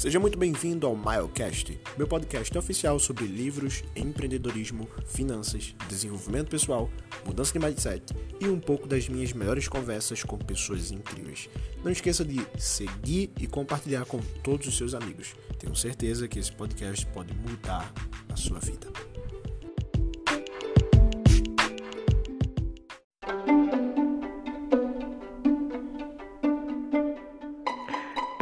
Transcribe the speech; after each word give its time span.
Seja 0.00 0.18
muito 0.18 0.38
bem-vindo 0.38 0.86
ao 0.86 0.96
Milecast, 0.96 1.78
meu 1.98 2.08
podcast 2.08 2.56
oficial 2.56 2.98
sobre 2.98 3.26
livros, 3.26 3.84
empreendedorismo, 3.94 4.88
finanças, 5.04 5.74
desenvolvimento 5.90 6.48
pessoal, 6.48 6.88
mudança 7.26 7.52
de 7.52 7.58
mindset 7.58 8.14
e 8.40 8.48
um 8.48 8.58
pouco 8.58 8.88
das 8.88 9.10
minhas 9.10 9.34
melhores 9.34 9.68
conversas 9.68 10.24
com 10.24 10.38
pessoas 10.38 10.90
incríveis. 10.90 11.50
Não 11.84 11.92
esqueça 11.92 12.24
de 12.24 12.40
seguir 12.58 13.30
e 13.38 13.46
compartilhar 13.46 14.06
com 14.06 14.20
todos 14.42 14.68
os 14.68 14.78
seus 14.78 14.94
amigos. 14.94 15.34
Tenho 15.58 15.76
certeza 15.76 16.26
que 16.26 16.38
esse 16.38 16.50
podcast 16.50 17.04
pode 17.08 17.34
mudar 17.34 17.92
a 18.30 18.36
sua 18.36 18.58
vida. 18.58 18.86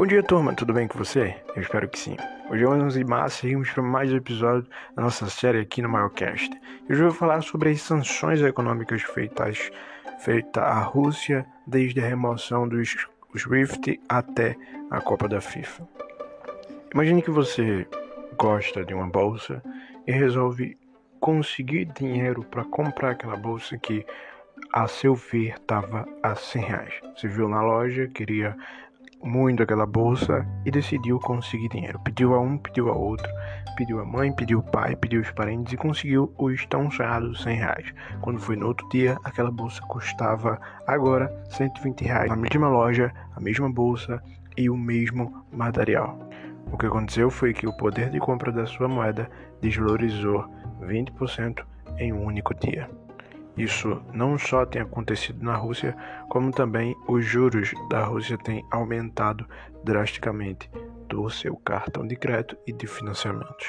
Dia, 0.08 0.22
turma, 0.22 0.54
tudo 0.54 0.72
bem 0.72 0.88
com 0.88 0.98
você? 0.98 1.36
Eu 1.54 1.60
espero 1.60 1.86
que 1.86 1.98
sim. 1.98 2.16
Hoje 2.48 2.64
é 2.64 2.66
11 2.66 2.98
de 2.98 3.04
março 3.04 3.36
e 3.36 3.40
seguimos 3.40 3.70
para 3.70 3.82
mais 3.82 4.10
um 4.10 4.16
episódio 4.16 4.66
da 4.96 5.02
nossa 5.02 5.28
série 5.28 5.60
aqui 5.60 5.82
no 5.82 5.88
Milecast. 5.90 6.50
Hoje 6.88 7.02
eu 7.02 7.08
vou 7.08 7.10
falar 7.10 7.42
sobre 7.42 7.68
as 7.68 7.82
sanções 7.82 8.40
econômicas 8.40 9.02
feitas, 9.02 9.70
feitas 10.20 10.62
à 10.62 10.80
Rússia 10.80 11.44
desde 11.66 12.00
a 12.00 12.08
remoção 12.08 12.66
dos 12.66 12.96
SWIFT 13.36 14.00
até 14.08 14.56
a 14.90 14.98
Copa 14.98 15.28
da 15.28 15.42
FIFA. 15.42 15.86
Imagine 16.94 17.20
que 17.20 17.30
você 17.30 17.86
gosta 18.38 18.86
de 18.86 18.94
uma 18.94 19.06
bolsa 19.06 19.62
e 20.06 20.12
resolve 20.12 20.78
conseguir 21.20 21.84
dinheiro 21.84 22.42
para 22.44 22.64
comprar 22.64 23.10
aquela 23.10 23.36
bolsa 23.36 23.76
que, 23.76 24.06
a 24.72 24.88
seu 24.88 25.14
ver, 25.14 25.56
estava 25.56 26.08
a 26.22 26.34
100 26.34 26.62
reais. 26.62 26.94
Você 27.14 27.28
viu 27.28 27.46
na 27.46 27.60
loja, 27.60 28.08
queria 28.08 28.56
muito 29.22 29.62
aquela 29.62 29.86
bolsa 29.86 30.46
e 30.64 30.70
decidiu 30.70 31.18
conseguir 31.18 31.68
dinheiro. 31.68 31.98
Pediu 32.00 32.34
a 32.34 32.40
um, 32.40 32.56
pediu 32.56 32.88
a 32.88 32.96
outro, 32.96 33.28
pediu 33.76 34.00
a 34.00 34.04
mãe, 34.04 34.32
pediu 34.32 34.60
o 34.60 34.62
pai, 34.62 34.96
pediu 34.96 35.20
os 35.20 35.30
parentes 35.30 35.72
e 35.72 35.76
conseguiu 35.76 36.32
os 36.38 36.64
tão 36.66 36.90
sonhados 36.90 37.42
100 37.42 37.56
reais. 37.56 37.94
Quando 38.20 38.40
foi 38.40 38.56
no 38.56 38.66
outro 38.66 38.88
dia, 38.88 39.16
aquela 39.24 39.50
bolsa 39.50 39.80
custava 39.82 40.60
agora 40.86 41.32
120 41.50 42.02
reais. 42.02 42.28
Na 42.28 42.36
mesma 42.36 42.68
loja, 42.68 43.12
a 43.34 43.40
mesma 43.40 43.70
bolsa 43.70 44.22
e 44.56 44.68
o 44.68 44.76
mesmo 44.76 45.44
material. 45.52 46.18
O 46.70 46.76
que 46.76 46.86
aconteceu 46.86 47.30
foi 47.30 47.54
que 47.54 47.66
o 47.66 47.76
poder 47.76 48.10
de 48.10 48.18
compra 48.18 48.52
da 48.52 48.66
sua 48.66 48.88
moeda 48.88 49.30
desvalorizou 49.60 50.44
20% 50.82 51.64
em 51.98 52.12
um 52.12 52.24
único 52.24 52.54
dia. 52.54 52.88
Isso 53.58 54.00
não 54.14 54.38
só 54.38 54.64
tem 54.64 54.80
acontecido 54.80 55.44
na 55.44 55.56
Rússia, 55.56 55.96
como 56.28 56.52
também 56.52 56.94
os 57.08 57.24
juros 57.24 57.72
da 57.90 58.04
Rússia 58.04 58.38
têm 58.38 58.64
aumentado 58.70 59.44
drasticamente 59.82 60.70
do 61.08 61.28
seu 61.28 61.56
cartão 61.56 62.06
de 62.06 62.14
crédito 62.14 62.56
e 62.66 62.72
de 62.72 62.86
financiamentos. 62.86 63.68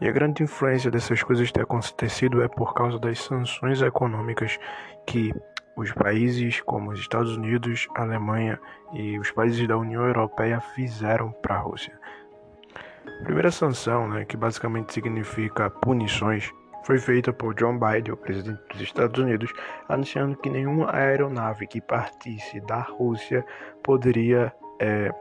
E 0.00 0.08
a 0.08 0.12
grande 0.12 0.42
influência 0.42 0.90
dessas 0.90 1.22
coisas 1.22 1.52
ter 1.52 1.62
acontecido 1.62 2.42
é 2.42 2.48
por 2.48 2.72
causa 2.72 2.98
das 2.98 3.20
sanções 3.20 3.82
econômicas 3.82 4.58
que 5.06 5.34
os 5.76 5.92
países 5.92 6.60
como 6.62 6.90
os 6.90 7.00
Estados 7.00 7.36
Unidos, 7.36 7.86
Alemanha 7.94 8.58
e 8.94 9.18
os 9.18 9.30
países 9.30 9.68
da 9.68 9.76
União 9.76 10.06
Europeia 10.06 10.60
fizeram 10.74 11.30
para 11.42 11.56
a 11.56 11.60
Rússia. 11.60 11.98
A 13.20 13.24
primeira 13.24 13.50
sanção, 13.50 14.08
né, 14.08 14.24
que 14.24 14.36
basicamente 14.36 14.94
significa 14.94 15.68
punições, 15.68 16.50
foi 16.82 16.98
feita 16.98 17.32
por 17.32 17.54
John 17.54 17.78
Biden, 17.78 18.12
o 18.12 18.16
presidente 18.16 18.60
dos 18.72 18.80
Estados 18.80 19.20
Unidos, 19.20 19.52
anunciando 19.88 20.36
que 20.36 20.50
nenhuma 20.50 20.94
aeronave 20.94 21.66
que 21.66 21.80
partisse 21.80 22.60
da 22.60 22.80
Rússia 22.80 23.44
poderia 23.82 24.52
é, 24.80 25.12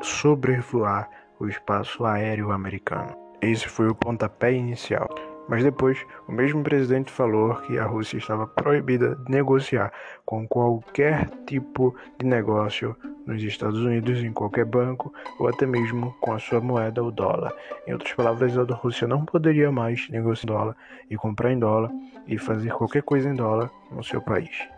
sobrevoar 0.00 1.08
o 1.38 1.46
espaço 1.46 2.04
aéreo 2.04 2.50
americano. 2.50 3.14
Esse 3.40 3.68
foi 3.68 3.88
o 3.88 3.94
pontapé 3.94 4.52
inicial. 4.52 5.08
Mas 5.48 5.62
depois, 5.62 6.04
o 6.26 6.32
mesmo 6.32 6.62
presidente 6.62 7.12
falou 7.12 7.54
que 7.62 7.78
a 7.78 7.84
Rússia 7.84 8.18
estava 8.18 8.46
proibida 8.46 9.14
de 9.14 9.30
negociar 9.30 9.92
com 10.24 10.46
qualquer 10.46 11.28
tipo 11.46 11.94
de 12.18 12.26
negócio 12.26 12.96
nos 13.24 13.42
Estados 13.42 13.80
Unidos, 13.80 14.22
em 14.22 14.32
qualquer 14.32 14.64
banco, 14.64 15.12
ou 15.38 15.48
até 15.48 15.66
mesmo 15.66 16.14
com 16.20 16.32
a 16.32 16.38
sua 16.38 16.60
moeda, 16.60 17.02
o 17.02 17.10
dólar. 17.10 17.54
Em 17.86 17.92
outras 17.92 18.12
palavras, 18.14 18.58
a 18.58 18.62
Rússia 18.74 19.06
não 19.06 19.24
poderia 19.24 19.70
mais 19.70 20.08
negociar 20.08 20.44
em 20.44 20.46
dólar 20.46 20.76
e 21.10 21.16
comprar 21.16 21.52
em 21.52 21.58
dólar 21.58 21.90
e 22.26 22.38
fazer 22.38 22.72
qualquer 22.72 23.02
coisa 23.02 23.28
em 23.28 23.34
dólar 23.34 23.70
no 23.90 24.02
seu 24.02 24.20
país. 24.20 24.75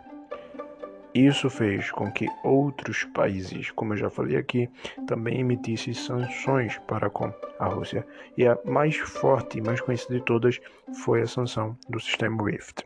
Isso 1.18 1.50
fez 1.50 1.90
com 1.90 2.12
que 2.12 2.28
outros 2.44 3.02
países, 3.02 3.72
como 3.72 3.92
eu 3.92 3.96
já 3.96 4.08
falei 4.08 4.36
aqui, 4.36 4.70
também 5.04 5.40
emitissem 5.40 5.92
sanções 5.92 6.78
para 6.86 7.10
com 7.10 7.34
a 7.58 7.66
Rússia. 7.66 8.06
E 8.36 8.46
a 8.46 8.56
mais 8.64 8.96
forte 8.98 9.58
e 9.58 9.60
mais 9.60 9.80
conhecida 9.80 10.14
de 10.14 10.24
todas 10.24 10.60
foi 11.02 11.22
a 11.22 11.26
sanção 11.26 11.76
do 11.88 11.98
sistema 11.98 12.40
SWIFT, 12.40 12.84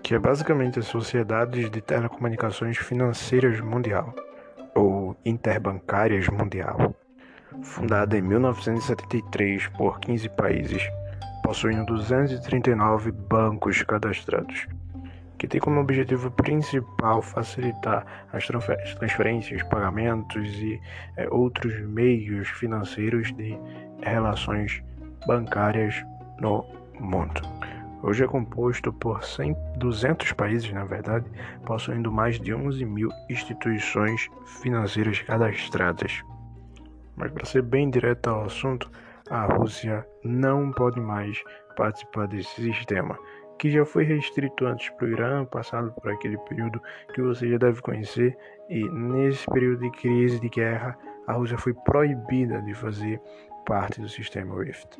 que 0.00 0.14
é 0.14 0.18
basicamente 0.20 0.78
as 0.78 0.86
sociedades 0.86 1.68
de 1.68 1.80
telecomunicações 1.80 2.78
financeiras 2.78 3.58
mundial, 3.58 4.14
ou 4.72 5.16
interbancárias 5.24 6.28
mundial, 6.28 6.94
fundada 7.64 8.16
em 8.16 8.22
1973 8.22 9.66
por 9.76 9.98
15 9.98 10.28
países, 10.28 10.88
possuindo 11.42 11.84
239 11.84 13.10
bancos 13.10 13.82
cadastrados 13.82 14.68
que 15.40 15.48
tem 15.48 15.58
como 15.58 15.80
objetivo 15.80 16.30
principal 16.30 17.22
facilitar 17.22 18.04
as 18.30 18.46
transferências, 18.46 19.62
pagamentos 19.62 20.46
e 20.58 20.78
é, 21.16 21.26
outros 21.30 21.80
meios 21.80 22.46
financeiros 22.50 23.32
de 23.32 23.58
relações 24.02 24.82
bancárias 25.26 26.04
no 26.40 26.62
mundo. 27.00 27.40
Hoje 28.02 28.22
é 28.22 28.26
composto 28.26 28.92
por 28.92 29.24
100, 29.24 29.56
200 29.78 30.30
países, 30.32 30.70
na 30.72 30.84
verdade, 30.84 31.24
possuindo 31.64 32.12
mais 32.12 32.38
de 32.38 32.52
11 32.52 32.84
mil 32.84 33.08
instituições 33.30 34.28
financeiras 34.44 35.22
cadastradas. 35.22 36.22
Mas, 37.16 37.32
para 37.32 37.46
ser 37.46 37.62
bem 37.62 37.88
direto 37.88 38.28
ao 38.28 38.44
assunto, 38.44 38.90
a 39.30 39.46
Rússia 39.46 40.06
não 40.22 40.70
pode 40.70 41.00
mais 41.00 41.42
participar 41.76 42.26
desse 42.26 42.60
sistema 42.60 43.18
que 43.60 43.70
já 43.70 43.84
foi 43.84 44.04
restrito 44.04 44.64
antes 44.64 44.88
para 44.88 45.06
o 45.06 45.10
Irã, 45.10 45.44
passado 45.44 45.92
por 45.92 46.10
aquele 46.10 46.38
período 46.38 46.80
que 47.12 47.20
você 47.20 47.46
já 47.46 47.58
deve 47.58 47.82
conhecer, 47.82 48.34
e 48.70 48.88
nesse 48.88 49.44
período 49.50 49.82
de 49.82 49.90
crise, 49.90 50.40
de 50.40 50.48
guerra, 50.48 50.96
a 51.26 51.34
Rússia 51.34 51.58
foi 51.58 51.74
proibida 51.74 52.62
de 52.62 52.72
fazer 52.72 53.20
parte 53.66 54.00
do 54.00 54.08
sistema 54.08 54.54
SWIFT. 54.54 54.96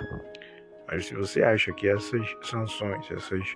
Mas 0.87 1.07
se 1.07 1.15
você 1.15 1.43
acha 1.43 1.73
que 1.73 1.89
essas 1.89 2.37
sanções, 2.43 3.11
essas 3.11 3.55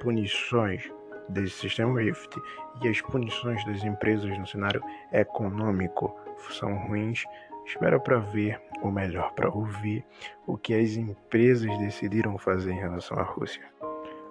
punições 0.00 0.90
desse 1.28 1.56
sistema 1.56 1.92
SWIFT 1.92 2.40
e 2.82 2.88
as 2.88 3.02
punições 3.02 3.62
das 3.66 3.84
empresas 3.84 4.38
no 4.38 4.46
cenário 4.46 4.82
econômico 5.12 6.18
são 6.50 6.74
ruins, 6.86 7.24
espera 7.66 8.00
para 8.00 8.20
ver, 8.20 8.58
ou 8.80 8.90
melhor, 8.90 9.34
para 9.34 9.50
ouvir 9.50 10.02
o 10.46 10.56
que 10.56 10.72
as 10.72 10.96
empresas 10.96 11.76
decidiram 11.78 12.38
fazer 12.38 12.72
em 12.72 12.80
relação 12.80 13.18
à 13.18 13.22
Rússia. 13.22 13.62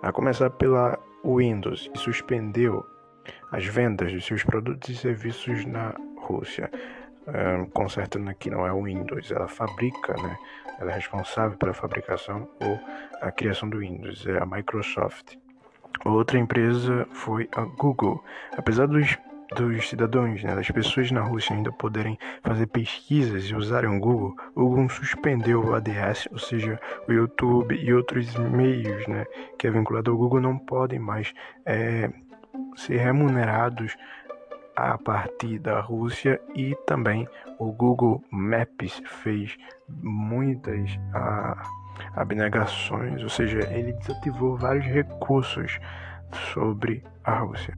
A 0.02 0.12
começar 0.12 0.50
pela 0.52 1.00
Windows, 1.24 1.88
que 1.88 1.98
suspendeu 1.98 2.86
as 3.52 3.66
vendas 3.66 4.12
de 4.12 4.22
seus 4.22 4.44
produtos 4.44 4.90
e 4.90 4.96
serviços 4.96 5.66
na 5.66 5.96
Rússia. 6.18 6.70
Um, 7.28 7.66
consertando 7.68 8.30
aqui 8.30 8.52
não 8.52 8.68
é 8.68 8.72
o 8.72 8.84
Windows, 8.84 9.32
ela 9.32 9.48
fabrica, 9.48 10.14
né? 10.14 10.38
Ela 10.80 10.92
é 10.92 10.96
responsável 10.96 11.58
pela 11.58 11.74
fabricação 11.74 12.48
ou 12.62 12.80
a 13.22 13.32
criação 13.32 13.68
do 13.68 13.80
Windows, 13.80 14.28
é 14.28 14.38
a 14.38 14.46
Microsoft. 14.46 15.36
Outra 16.04 16.38
empresa 16.38 17.08
foi 17.12 17.50
a 17.56 17.62
Google. 17.62 18.24
Apesar 18.56 18.86
dos 18.86 19.18
dos 19.54 19.90
cidadãos, 19.90 20.44
né, 20.44 20.56
das 20.56 20.70
pessoas 20.70 21.12
na 21.12 21.22
Rússia 21.22 21.56
ainda 21.56 21.72
poderem 21.72 22.18
fazer 22.42 22.68
pesquisas 22.68 23.46
e 23.46 23.56
usarem 23.56 23.90
o 23.90 24.00
Google, 24.00 24.36
o 24.56 24.68
Google 24.68 24.90
suspendeu 24.90 25.64
o 25.64 25.76
ADS, 25.76 26.28
ou 26.32 26.40
seja, 26.40 26.80
o 27.08 27.12
YouTube 27.12 27.76
e 27.76 27.94
outros 27.94 28.34
meios 28.36 29.08
né, 29.08 29.26
que 29.58 29.68
é 29.68 29.72
vinculado 29.72 30.12
ao 30.12 30.18
Google 30.18 30.42
não 30.42 30.58
podem 30.58 31.00
mais 31.00 31.34
é, 31.66 32.10
ser 32.76 32.98
remunerados 32.98 33.96
a 34.76 34.98
partir 34.98 35.60
da 35.60 35.80
Rússia. 35.80 36.42
E 36.54 36.76
também 36.86 37.28
o 37.60 37.72
Google 37.72 38.22
Maps 38.30 39.02
fez 39.22 39.56
muitas 39.88 41.00
ah, 41.14 41.62
abnegações, 42.16 43.22
ou 43.24 43.30
seja, 43.30 43.60
ele 43.72 43.94
desativou 43.94 44.58
vários 44.58 44.86
recursos 44.86 45.80
sobre 46.52 47.04
a 47.24 47.40
Rússia 47.40 47.78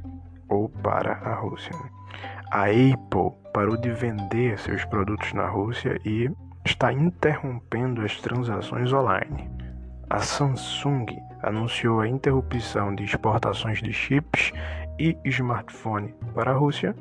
ou 0.50 0.70
para 0.70 1.14
a 1.14 1.36
Rússia. 1.36 1.76
A 2.52 2.66
Apple 2.66 3.32
parou 3.54 3.78
de 3.78 3.92
vender 3.92 4.58
seus 4.60 4.86
produtos 4.86 5.34
na 5.34 5.48
Rússia 5.48 6.00
e 6.06 6.30
está 6.66 6.94
interrompendo 6.94 8.02
as 8.02 8.20
transações 8.22 8.92
online. 8.94 9.50
A 10.10 10.20
Samsung 10.20 11.06
anunciou 11.44 12.00
a 12.00 12.08
interrupção 12.08 12.96
de 12.96 13.04
exportações 13.04 13.82
de 13.82 13.92
chips 13.92 14.52
e 14.98 15.18
smartphone 15.26 16.14
para 16.34 16.52
a 16.52 16.56
Rússia 16.56 16.96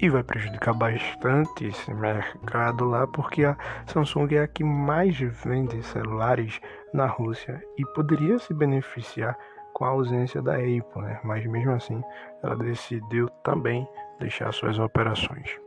e 0.00 0.08
vai 0.08 0.22
prejudicar 0.22 0.74
bastante 0.74 1.66
esse 1.66 1.94
mercado 1.94 2.84
lá, 2.84 3.06
porque 3.06 3.44
a 3.44 3.56
Samsung 3.86 4.34
é 4.34 4.40
a 4.40 4.48
que 4.48 4.64
mais 4.64 5.18
vende 5.18 5.82
celulares 5.82 6.60
na 6.92 7.06
Rússia 7.06 7.62
e 7.78 7.86
poderia 7.94 8.38
se 8.38 8.52
beneficiar 8.52 9.36
com 9.74 9.84
a 9.84 9.88
ausência 9.88 10.40
da 10.40 10.54
Apple, 10.54 11.02
né? 11.02 11.20
mas 11.22 11.44
mesmo 11.44 11.72
assim 11.72 12.02
ela 12.42 12.56
decidiu 12.56 13.28
também 13.42 13.86
deixar 14.18 14.52
suas 14.52 14.78
operações. 14.78 15.60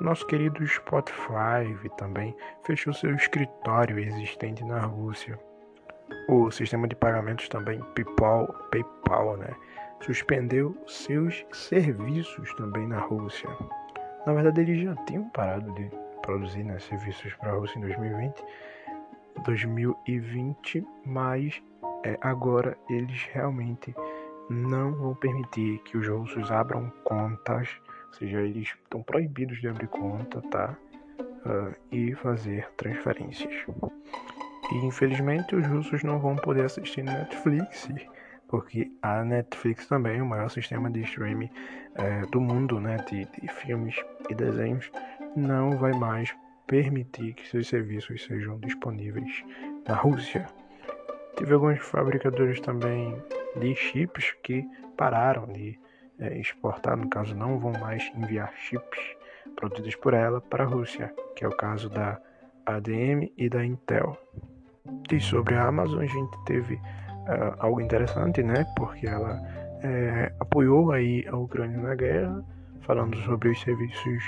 Nosso 0.00 0.24
querido 0.28 0.64
Spotify 0.64 1.74
também 1.96 2.36
fechou 2.62 2.92
seu 2.92 3.12
escritório 3.16 3.98
existente 3.98 4.62
na 4.64 4.80
Rússia. 4.82 5.36
O 6.28 6.50
sistema 6.52 6.86
de 6.86 6.94
pagamentos 6.94 7.48
também 7.48 7.80
PayPal, 7.96 8.46
PayPal 8.70 9.36
né, 9.38 9.50
suspendeu 10.00 10.76
seus 10.86 11.44
serviços 11.52 12.54
também 12.54 12.86
na 12.86 13.00
Rússia. 13.00 13.48
Na 14.24 14.34
verdade, 14.34 14.60
eles 14.60 14.82
já 14.82 14.94
tinham 15.06 15.28
parado 15.30 15.72
de 15.72 15.90
produzir 16.22 16.62
né, 16.62 16.78
serviços 16.78 17.34
para 17.34 17.50
a 17.50 17.54
Rússia 17.54 17.78
em 17.78 17.82
2020, 17.82 18.44
2020, 19.44 20.86
mas 21.06 21.60
é, 22.04 22.18
agora 22.20 22.76
eles 22.88 23.22
realmente 23.32 23.94
não 24.48 24.92
vão 24.92 25.14
permitir 25.14 25.78
que 25.80 25.96
os 25.96 26.08
russos 26.08 26.50
abram 26.50 26.90
contas, 27.04 27.68
ou 28.08 28.14
seja, 28.14 28.40
eles 28.40 28.68
estão 28.68 29.02
proibidos 29.02 29.60
de 29.60 29.68
abrir 29.68 29.88
conta, 29.88 30.40
tá? 30.50 30.76
Uh, 31.44 31.74
e 31.92 32.14
fazer 32.14 32.68
transferências. 32.76 33.54
E 34.72 34.76
infelizmente 34.76 35.54
os 35.54 35.66
russos 35.66 36.02
não 36.02 36.18
vão 36.18 36.36
poder 36.36 36.64
assistir 36.64 37.02
Netflix, 37.02 37.88
porque 38.48 38.90
a 39.02 39.24
Netflix 39.24 39.86
também 39.86 40.18
é 40.18 40.22
o 40.22 40.26
maior 40.26 40.48
sistema 40.50 40.90
de 40.90 41.02
streaming 41.02 41.50
é, 41.94 42.22
do 42.22 42.40
mundo, 42.40 42.80
né, 42.80 42.96
de, 43.08 43.24
de 43.26 43.48
filmes 43.48 43.96
e 44.28 44.34
desenhos, 44.34 44.90
não 45.36 45.72
vai 45.72 45.92
mais 45.92 46.34
permitir 46.66 47.34
que 47.34 47.48
seus 47.48 47.68
serviços 47.68 48.24
sejam 48.24 48.58
disponíveis 48.58 49.44
na 49.86 49.94
Rússia. 49.94 50.46
Teve 51.38 51.54
alguns 51.54 51.78
fabricadores 51.78 52.60
também 52.60 53.16
de 53.54 53.72
chips 53.76 54.32
que 54.42 54.68
pararam 54.96 55.46
de 55.46 55.78
é, 56.18 56.36
exportar, 56.36 56.96
no 56.96 57.08
caso 57.08 57.32
não 57.32 57.60
vão 57.60 57.70
mais 57.80 58.10
enviar 58.16 58.52
chips 58.56 58.98
produzidos 59.54 59.94
por 59.94 60.14
ela 60.14 60.40
para 60.40 60.64
a 60.64 60.66
Rússia, 60.66 61.14
que 61.36 61.44
é 61.44 61.48
o 61.48 61.56
caso 61.56 61.88
da 61.88 62.20
ADM 62.66 63.30
e 63.36 63.48
da 63.48 63.64
Intel. 63.64 64.18
E 65.12 65.20
sobre 65.20 65.54
a 65.54 65.68
Amazon 65.68 66.00
a 66.00 66.06
gente 66.06 66.44
teve 66.44 66.74
uh, 66.74 67.54
algo 67.60 67.80
interessante, 67.80 68.42
né? 68.42 68.66
Porque 68.76 69.06
ela 69.06 69.40
é, 69.84 70.32
apoiou 70.40 70.90
aí 70.90 71.24
a 71.28 71.36
Ucrânia 71.36 71.78
na 71.78 71.94
guerra, 71.94 72.44
falando 72.80 73.16
sobre 73.18 73.50
os 73.50 73.60
serviços 73.60 74.24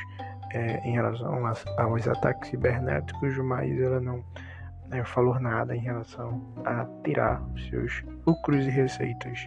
é, 0.53 0.79
em 0.89 0.93
relação 0.93 1.45
aos 1.77 2.07
ataques 2.07 2.51
cibernéticos, 2.51 3.37
mas 3.39 3.81
ela 3.81 4.01
não 4.01 4.25
né, 4.91 5.05
falou 5.05 5.39
nada 5.39 5.75
em 5.75 5.81
relação 5.81 6.43
a 6.65 6.85
tirar 7.05 7.43
os 7.55 7.69
seus 7.69 8.05
lucros 8.27 8.67
e 8.67 8.71
receitas 8.71 9.47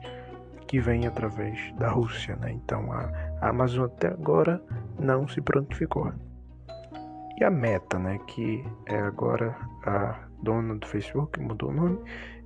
que 0.68 0.80
vêm 0.80 1.06
através 1.06 1.72
da 1.74 1.90
Rússia. 1.90 2.36
Né? 2.38 2.52
Então 2.54 2.92
a, 2.92 3.12
a 3.42 3.50
Amazon 3.50 3.86
até 3.86 4.08
agora 4.08 4.62
não 4.98 5.28
se 5.28 5.42
prontificou. 5.42 6.12
E 7.40 7.44
a 7.44 7.52
Meta, 7.52 8.00
né, 8.00 8.20
que 8.28 8.64
é 8.86 9.00
agora 9.00 9.56
a 9.86 10.16
dona 10.42 10.76
do 10.76 10.88
Facebook, 10.88 11.40
mudou 11.40 11.70
o 11.70 11.74
nome. 11.74 12.00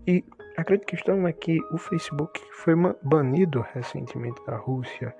E 0.07 0.23
a 0.57 0.63
grande 0.63 0.85
questão 0.85 1.27
é 1.27 1.33
que 1.33 1.59
o 1.71 1.77
Facebook 1.77 2.41
foi 2.53 2.73
banido 3.03 3.65
recentemente 3.73 4.43
da 4.45 4.55
Rússia 4.55 5.13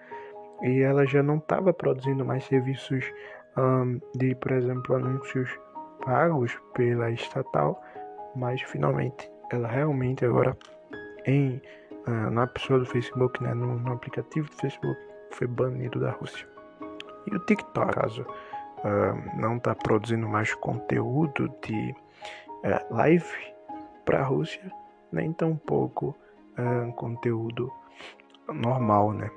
e 0.64 0.82
ela 0.82 1.06
já 1.06 1.22
não 1.22 1.38
estava 1.38 1.74
produzindo 1.74 2.26
mais 2.26 2.44
serviços 2.46 3.06
um, 3.58 4.00
de, 4.16 4.36
por 4.36 4.52
exemplo, 4.52 4.96
anúncios 4.96 5.50
pagos 6.08 6.58
pela 6.74 7.12
estatal, 7.12 7.84
mas 8.34 8.62
finalmente 8.62 9.30
ela 9.52 9.68
realmente 9.68 10.26
agora 10.26 10.58
em 11.26 11.62
uh, 12.08 12.30
na 12.32 12.48
pessoa 12.48 12.80
do 12.80 12.86
Facebook, 12.86 13.44
né, 13.44 13.54
no, 13.54 13.78
no, 13.78 13.92
aplicativo 13.92 14.50
do 14.50 14.56
Facebook, 14.56 14.98
foi 15.32 15.48
banido 15.48 16.00
da 16.00 16.12
Rússia. 16.12 16.48
E 17.30 17.36
o 17.36 17.40
TikTok, 17.40 17.94
caso 17.94 18.22
uh, 18.22 19.38
não 19.38 19.58
está 19.58 19.76
produzindo 19.76 20.26
mais 20.30 20.54
conteúdo 20.56 21.54
de 21.62 21.94
uh, 22.64 22.96
live 22.96 23.54
para 24.06 24.22
a 24.22 24.24
Rússia, 24.24 24.72
nem 25.12 25.34
tampouco 25.34 26.16
uh, 26.58 26.94
conteúdo 26.94 27.70
normal, 28.48 29.12
né? 29.12 29.30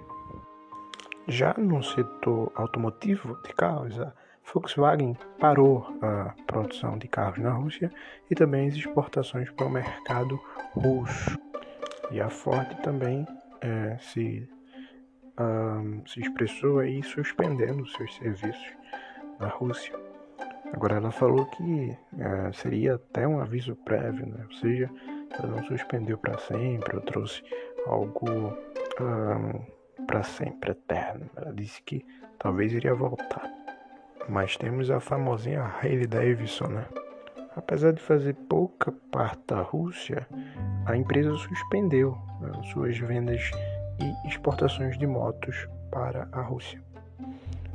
Já 1.27 1.53
no 1.55 1.83
setor 1.83 2.53
automotivo 2.55 3.37
de 3.43 3.53
carros, 3.55 3.99
Volkswagen 4.45 5.17
parou 5.39 5.87
a 6.03 6.35
produção 6.47 6.99
de 6.99 7.07
carros 7.07 7.39
na 7.39 7.53
Rússia 7.53 7.91
e 8.31 8.35
também 8.35 8.69
as 8.69 8.75
exportações 8.75 9.51
para 9.51 9.67
o 9.67 9.71
mercado 9.71 10.41
russo. 10.73 11.39
E 12.11 12.21
a 12.21 12.29
Ford 12.29 12.69
também 12.83 13.27
é, 13.61 13.97
se, 14.01 14.49
um, 15.39 16.05
se 16.07 16.21
expressou 16.21 16.81
aí 16.81 17.03
suspendendo 17.03 17.87
seus 17.87 18.15
serviços 18.17 18.73
na 19.39 19.49
Rússia. 19.49 19.95
Agora 20.73 20.97
ela 20.97 21.11
falou 21.11 21.47
que 21.47 21.97
é, 22.19 22.53
seria 22.53 22.95
até 22.95 23.27
um 23.27 23.41
aviso 23.41 23.75
prévio, 23.77 24.27
né? 24.27 24.45
ou 24.45 24.55
seja, 24.57 24.91
ela 25.39 25.49
não 25.49 25.65
suspendeu 25.65 26.19
para 26.19 26.39
sempre, 26.39 26.97
ou 26.97 27.03
trouxe 27.03 27.43
algo 27.87 28.29
um, 29.01 30.05
para 30.07 30.23
sempre, 30.23 30.73
eterno. 30.73 31.29
Ela 31.37 31.53
disse 31.53 31.83
que 31.83 32.05
talvez 32.39 32.73
iria 32.73 32.95
voltar. 32.95 33.60
Mas 34.31 34.57
temos 34.57 34.89
a 34.93 35.01
famosinha 35.01 35.75
Hailey 35.83 36.07
Davidson, 36.07 36.69
né? 36.69 36.87
Apesar 37.57 37.93
de 37.93 38.01
fazer 38.01 38.33
pouca 38.49 38.93
parte 39.11 39.43
da 39.49 39.61
Rússia, 39.61 40.25
a 40.87 40.97
empresa 40.97 41.37
suspendeu 41.37 42.17
né, 42.41 42.53
suas 42.73 42.97
vendas 42.97 43.51
e 43.99 44.29
exportações 44.29 44.97
de 44.97 45.05
motos 45.05 45.69
para 45.91 46.29
a 46.31 46.43
Rússia. 46.43 46.81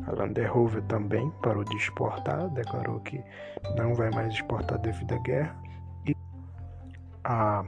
A 0.07 0.13
Land 0.13 0.41
Rover 0.45 0.81
também 0.83 1.29
parou 1.43 1.65
de 1.65 1.75
exportar, 1.75 2.47
declarou 2.51 3.01
que 3.01 3.21
não 3.75 3.93
vai 3.93 4.09
mais 4.11 4.33
exportar 4.33 4.79
devido 4.79 5.13
à 5.13 5.17
guerra. 5.17 5.55
E 6.07 6.15
a 7.25 7.65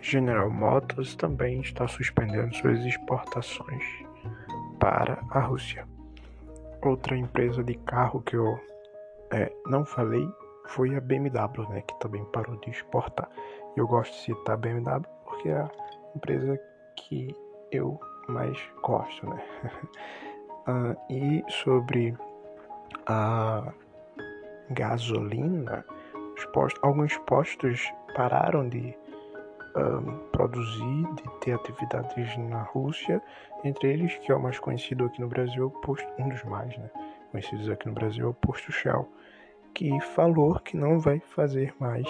General 0.00 0.50
Motors 0.50 1.14
também 1.14 1.60
está 1.60 1.86
suspendendo 1.86 2.54
suas 2.54 2.78
exportações 2.84 3.84
para 4.78 5.22
a 5.30 5.40
Rússia. 5.40 5.86
Outra 6.82 7.16
empresa 7.16 7.62
de 7.62 7.74
carro 7.74 8.22
que 8.22 8.36
eu 8.36 8.58
é, 9.30 9.52
não 9.66 9.84
falei 9.84 10.26
foi 10.68 10.96
a 10.96 11.00
BMW, 11.00 11.68
né, 11.68 11.82
que 11.82 11.98
também 12.00 12.24
parou 12.26 12.56
de 12.56 12.70
exportar. 12.70 13.28
Eu 13.76 13.86
gosto 13.86 14.12
de 14.12 14.20
citar 14.22 14.54
a 14.54 14.56
BMW 14.56 15.02
porque 15.24 15.48
é 15.48 15.58
a 15.58 15.70
empresa 16.16 16.58
que 16.96 17.34
eu 17.70 18.00
mais 18.28 18.58
gosto, 18.82 19.28
né? 19.28 19.42
uh, 20.68 20.96
e 21.12 21.44
sobre 21.48 22.16
a 23.06 23.72
gasolina, 24.70 25.84
postos, 26.52 26.80
alguns 26.82 27.16
postos 27.18 27.92
pararam 28.14 28.68
de 28.68 28.96
um, 29.76 30.28
produzir, 30.30 31.14
de 31.14 31.40
ter 31.40 31.52
atividades 31.52 32.36
na 32.38 32.62
Rússia, 32.62 33.22
entre 33.64 33.92
eles, 33.92 34.16
que 34.16 34.32
é 34.32 34.34
o 34.34 34.42
mais 34.42 34.58
conhecido 34.58 35.04
aqui 35.04 35.20
no 35.20 35.28
Brasil, 35.28 35.72
é 35.74 35.86
posto, 35.86 36.06
um 36.18 36.28
dos 36.28 36.42
mais 36.44 36.76
né, 36.76 36.90
conhecidos 37.30 37.68
aqui 37.68 37.86
no 37.86 37.94
Brasil, 37.94 38.26
é 38.26 38.28
o 38.28 38.34
posto 38.34 38.72
Shell, 38.72 39.08
que 39.74 40.00
falou 40.00 40.58
que 40.60 40.76
não 40.76 40.98
vai 40.98 41.20
fazer 41.20 41.74
mais 41.78 42.06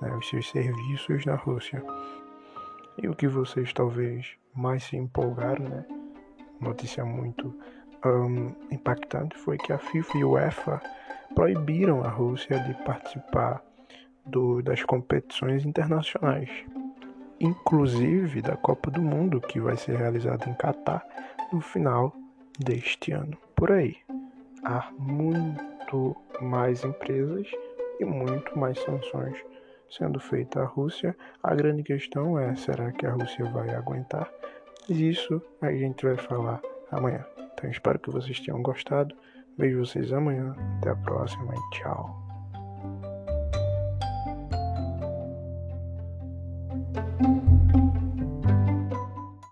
né, 0.00 0.14
os 0.16 0.28
seus 0.28 0.48
serviços 0.50 1.24
na 1.24 1.34
Rússia. 1.34 1.82
E 3.00 3.08
o 3.08 3.14
que 3.14 3.28
vocês 3.28 3.72
talvez 3.72 4.36
mais 4.54 4.84
se 4.84 4.96
empolgaram, 4.96 5.64
né? 5.64 5.86
Notícia 6.60 7.04
muito 7.04 7.54
um, 8.04 8.52
impactante 8.72 9.36
foi 9.38 9.56
que 9.56 9.72
a 9.72 9.78
FIFA 9.78 10.18
e 10.18 10.24
o 10.24 10.30
UEFA 10.32 10.80
proibiram 11.34 12.02
a 12.02 12.08
Rússia 12.08 12.58
de 12.58 12.74
participar 12.84 13.62
do, 14.26 14.60
das 14.62 14.82
competições 14.82 15.64
internacionais 15.64 16.50
inclusive 17.40 18.42
da 18.42 18.56
Copa 18.56 18.90
do 18.90 19.02
Mundo, 19.02 19.40
que 19.40 19.60
vai 19.60 19.76
ser 19.76 19.96
realizada 19.96 20.48
em 20.48 20.54
Catar 20.54 21.04
no 21.52 21.60
final 21.60 22.14
deste 22.58 23.12
ano. 23.12 23.36
Por 23.54 23.72
aí, 23.72 23.96
há 24.64 24.90
muito 24.98 26.16
mais 26.40 26.84
empresas 26.84 27.46
e 28.00 28.04
muito 28.04 28.58
mais 28.58 28.78
sanções 28.80 29.36
sendo 29.90 30.20
feitas 30.20 30.62
à 30.62 30.66
Rússia. 30.66 31.16
A 31.42 31.54
grande 31.54 31.82
questão 31.82 32.38
é: 32.38 32.54
será 32.56 32.92
que 32.92 33.06
a 33.06 33.12
Rússia 33.12 33.44
vai 33.46 33.70
aguentar? 33.74 34.30
Mas 34.88 34.98
isso 34.98 35.42
a 35.60 35.72
gente 35.72 36.04
vai 36.04 36.16
falar 36.16 36.60
amanhã. 36.90 37.24
Então 37.54 37.70
espero 37.70 37.98
que 37.98 38.10
vocês 38.10 38.38
tenham 38.40 38.62
gostado. 38.62 39.14
Vejo 39.56 39.84
vocês 39.84 40.12
amanhã. 40.12 40.54
Até 40.78 40.90
a 40.90 40.96
próxima 40.96 41.54
e 41.54 41.76
tchau. 41.76 42.27